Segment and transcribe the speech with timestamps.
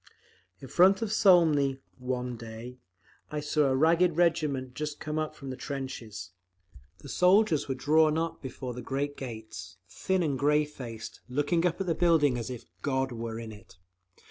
[0.61, 2.79] In front of Smolny, one day,
[3.29, 6.31] I saw a ragged regiment just come from the trenches.
[6.97, 11.79] The soldiers were drawn up before the great gates, thin and grey faced, looking up
[11.79, 13.77] at the building as if God were in it.